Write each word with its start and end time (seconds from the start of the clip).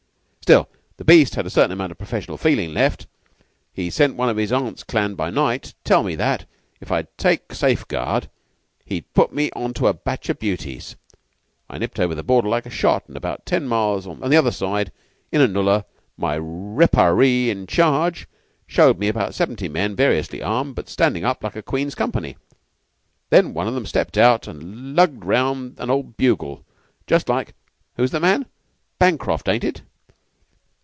"Still 0.51 0.67
the 0.97 1.05
beast 1.05 1.35
had 1.35 1.45
a 1.45 1.49
certain 1.49 1.71
amount 1.71 1.93
of 1.93 1.97
professional 1.97 2.35
feeling 2.35 2.73
left. 2.73 3.07
He 3.71 3.89
sent 3.89 4.17
one 4.17 4.27
of 4.27 4.35
his 4.35 4.51
aunt's 4.51 4.83
clan 4.83 5.15
by 5.15 5.29
night 5.29 5.61
to 5.63 5.73
tell 5.85 6.03
me 6.03 6.13
that, 6.15 6.45
if 6.81 6.91
I'd 6.91 7.07
take 7.17 7.53
safeguard, 7.55 8.29
he'd 8.83 9.13
put 9.13 9.31
me 9.31 9.49
on 9.51 9.73
to 9.75 9.87
a 9.87 9.93
batch 9.93 10.27
of 10.27 10.39
beauties. 10.39 10.97
I 11.69 11.77
nipped 11.77 12.01
over 12.01 12.13
the 12.13 12.21
border 12.23 12.49
like 12.49 12.65
a 12.65 12.69
shot, 12.69 13.03
and 13.07 13.15
about 13.15 13.45
ten 13.45 13.65
miles 13.65 14.03
the 14.03 14.35
other 14.35 14.51
side, 14.51 14.91
in 15.31 15.39
a 15.39 15.47
nullah, 15.47 15.85
my 16.17 16.35
rapparee 16.37 17.49
in 17.49 17.65
charge 17.65 18.27
showed 18.67 18.99
me 18.99 19.07
about 19.07 19.33
seventy 19.33 19.69
men 19.69 19.95
variously 19.95 20.41
armed, 20.41 20.75
but 20.75 20.89
standing 20.89 21.23
up 21.23 21.45
like 21.45 21.55
a 21.55 21.63
Queen's 21.63 21.95
company. 21.95 22.35
Then 23.29 23.53
one 23.53 23.69
of 23.69 23.75
'em 23.77 23.85
stepped 23.85 24.17
out 24.17 24.49
and 24.49 24.97
lugged 24.97 25.23
round 25.23 25.79
an 25.79 25.89
old 25.89 26.17
bugle, 26.17 26.65
just 27.07 27.29
like 27.29 27.53
who's 27.95 28.11
the 28.11 28.19
man? 28.19 28.47
Bancroft, 28.99 29.47
ain't 29.47 29.63
it? 29.63 29.83